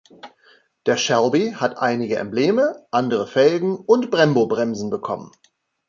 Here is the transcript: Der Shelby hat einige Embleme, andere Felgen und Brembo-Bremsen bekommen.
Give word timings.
Der 0.87 0.97
Shelby 0.97 1.51
hat 1.55 1.77
einige 1.77 2.15
Embleme, 2.17 2.87
andere 2.89 3.27
Felgen 3.27 3.77
und 3.77 4.09
Brembo-Bremsen 4.09 4.89
bekommen. 4.89 5.31